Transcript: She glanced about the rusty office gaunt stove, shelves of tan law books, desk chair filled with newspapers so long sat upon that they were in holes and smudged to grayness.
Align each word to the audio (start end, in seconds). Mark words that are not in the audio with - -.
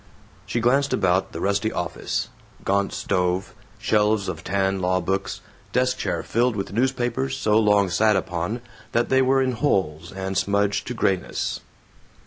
She 0.47 0.59
glanced 0.59 0.93
about 0.93 1.31
the 1.31 1.39
rusty 1.39 1.71
office 1.71 2.29
gaunt 2.65 2.91
stove, 2.91 3.53
shelves 3.77 4.27
of 4.27 4.43
tan 4.43 4.79
law 4.79 4.99
books, 4.99 5.41
desk 5.73 5.99
chair 5.99 6.23
filled 6.23 6.55
with 6.55 6.73
newspapers 6.73 7.37
so 7.37 7.59
long 7.59 7.87
sat 7.91 8.15
upon 8.15 8.61
that 8.93 9.09
they 9.09 9.21
were 9.21 9.43
in 9.43 9.51
holes 9.51 10.11
and 10.11 10.35
smudged 10.35 10.87
to 10.87 10.95
grayness. 10.95 11.59